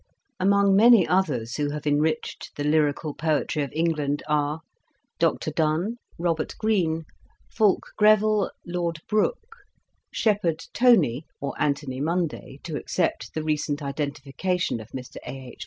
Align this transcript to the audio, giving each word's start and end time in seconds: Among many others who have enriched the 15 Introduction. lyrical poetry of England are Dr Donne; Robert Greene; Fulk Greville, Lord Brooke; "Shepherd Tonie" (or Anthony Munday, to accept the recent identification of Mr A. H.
Among 0.39 0.75
many 0.75 1.07
others 1.07 1.57
who 1.57 1.69
have 1.69 1.85
enriched 1.85 2.55
the 2.55 2.63
15 2.63 2.65
Introduction. 2.65 2.71
lyrical 2.71 3.13
poetry 3.13 3.61
of 3.61 3.71
England 3.71 4.23
are 4.27 4.61
Dr 5.19 5.51
Donne; 5.51 5.97
Robert 6.17 6.55
Greene; 6.57 7.03
Fulk 7.53 7.91
Greville, 7.97 8.49
Lord 8.65 9.01
Brooke; 9.07 9.57
"Shepherd 10.11 10.63
Tonie" 10.73 11.27
(or 11.39 11.53
Anthony 11.59 12.01
Munday, 12.01 12.57
to 12.63 12.77
accept 12.77 13.35
the 13.35 13.43
recent 13.43 13.83
identification 13.83 14.79
of 14.79 14.89
Mr 14.89 15.17
A. 15.23 15.49
H. 15.51 15.59